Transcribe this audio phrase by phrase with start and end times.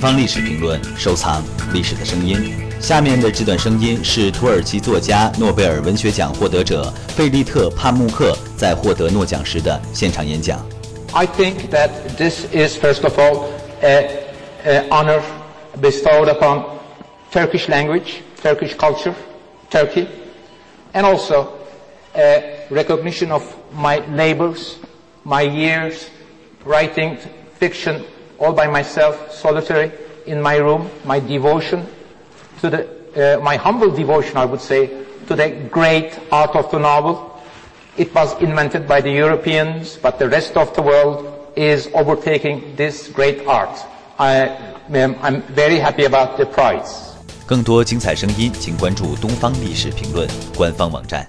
[0.00, 2.54] 方历史评论，收藏历史的声音。
[2.80, 10.64] 下面的这段声音是土耳其作家、诺贝尔文学奖获得者贝利特·帕穆克在获得诺奖时的现场演讲。
[11.12, 13.46] I think that this is first of all
[13.82, 14.06] a,
[14.64, 15.22] a honor
[15.80, 16.64] bestowed upon
[17.32, 19.14] Turkish language, Turkish culture,
[19.70, 20.06] Turkey,
[20.92, 21.48] and also
[22.14, 23.42] a recognition of
[23.74, 24.74] my labors,
[25.24, 26.08] my years
[26.64, 27.16] writing
[27.58, 28.02] fiction
[28.40, 29.92] all by myself, solitary,
[30.26, 31.86] in my room, my devotion
[32.60, 32.86] to the,
[33.16, 34.90] uh, my humble devotion, I would say,
[35.28, 37.40] to the great art of the novel.
[37.96, 43.08] It was invented by the Europeans, but the rest of the world is overtaking this
[43.08, 43.78] great art.
[44.18, 44.50] I,
[44.90, 47.04] I'm very happy about the prize.
[47.46, 51.26] 更多精彩声音，请关注东方历史评论官方网站。